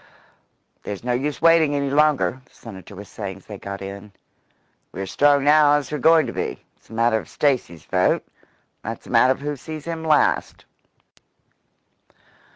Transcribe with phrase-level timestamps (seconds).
[0.81, 4.11] "There's no use waiting any longer," the Senator was saying as they got in.
[4.91, 6.65] "We're as strong now as we're going to be.
[6.75, 8.23] It's a matter of Stacy's vote,
[8.83, 10.65] and that's a matter of who sees him last."